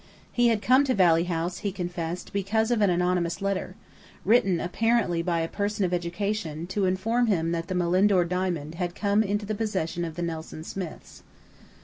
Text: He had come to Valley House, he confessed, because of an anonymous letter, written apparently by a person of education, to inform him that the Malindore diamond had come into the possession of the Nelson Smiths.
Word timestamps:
He 0.31 0.47
had 0.47 0.63
come 0.63 0.83
to 0.85 0.95
Valley 0.95 1.25
House, 1.25 1.59
he 1.59 1.71
confessed, 1.71 2.33
because 2.33 2.71
of 2.71 2.81
an 2.81 2.89
anonymous 2.89 3.39
letter, 3.39 3.75
written 4.25 4.59
apparently 4.59 5.21
by 5.21 5.41
a 5.41 5.47
person 5.47 5.85
of 5.85 5.93
education, 5.93 6.65
to 6.73 6.85
inform 6.85 7.27
him 7.27 7.51
that 7.51 7.67
the 7.67 7.75
Malindore 7.75 8.25
diamond 8.25 8.73
had 8.81 8.95
come 8.95 9.21
into 9.21 9.45
the 9.45 9.53
possession 9.53 10.03
of 10.03 10.15
the 10.15 10.23
Nelson 10.23 10.63
Smiths. 10.63 11.21